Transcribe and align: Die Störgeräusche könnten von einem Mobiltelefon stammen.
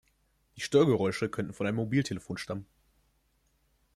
Die 0.57 0.61
Störgeräusche 0.61 1.29
könnten 1.29 1.53
von 1.53 1.67
einem 1.67 1.75
Mobiltelefon 1.77 2.35
stammen. 2.39 2.65